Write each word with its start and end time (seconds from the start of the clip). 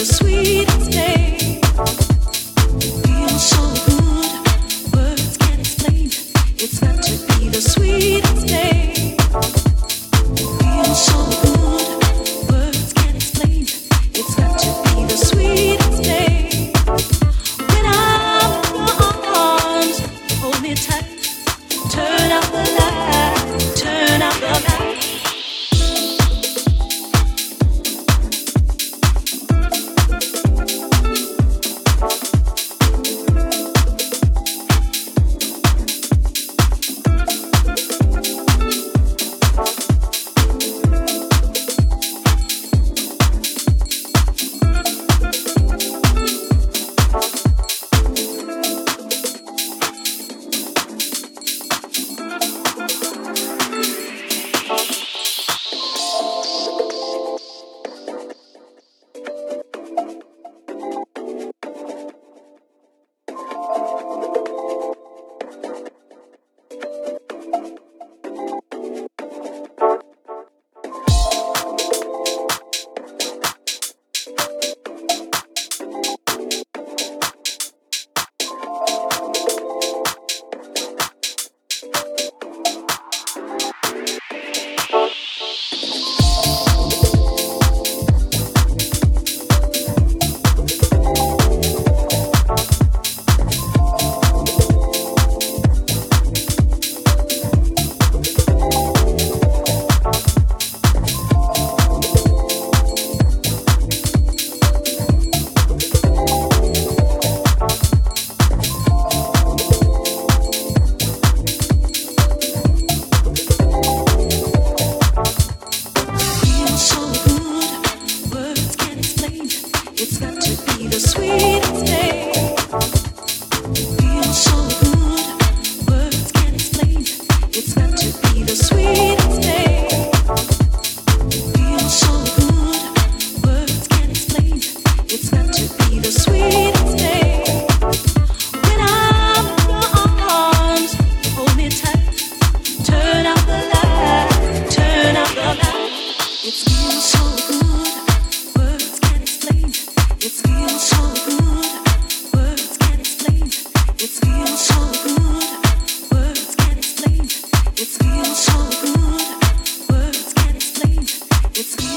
the 0.00 0.06
sweetest 0.06 0.90
day. 0.90 2.09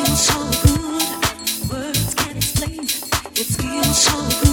It's 0.05 0.27
feeling 0.27 0.51
so 0.51 0.63
good, 0.63 1.69
words 1.71 2.13
can't 2.15 2.37
explain. 2.37 2.79
It 3.35 3.47
feels 3.47 3.97
so 3.97 4.45
good. 4.45 4.52